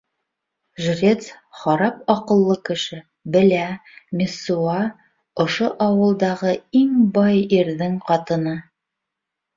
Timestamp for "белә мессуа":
3.35-4.79